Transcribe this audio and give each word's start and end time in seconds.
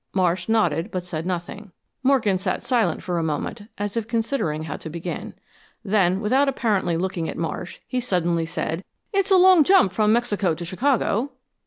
Marsh 0.15 0.49
nodded 0.49 0.89
but 0.89 1.03
said 1.03 1.27
nothing. 1.27 1.71
Morgan 2.01 2.39
sat 2.39 2.63
silent 2.63 3.03
for 3.03 3.19
a 3.19 3.23
moment, 3.23 3.61
as 3.77 3.95
if 3.95 4.07
considering 4.07 4.63
how 4.63 4.75
to 4.77 4.89
begin. 4.89 5.35
Then, 5.85 6.21
without 6.21 6.49
apparently 6.49 6.97
looking 6.97 7.29
at 7.29 7.37
Marsh, 7.37 7.77
he 7.87 7.99
suddenly 7.99 8.47
said, 8.47 8.83
"It's 9.13 9.29
a 9.29 9.37
long 9.37 9.63
jump 9.63 9.93
from 9.93 10.11
Mexico 10.11 10.55
to 10.55 10.65
Chicago." 10.65 11.33